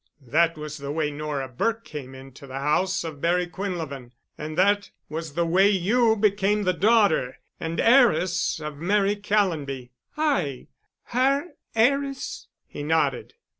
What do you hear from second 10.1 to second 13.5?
"I—her heiress?" He nodded.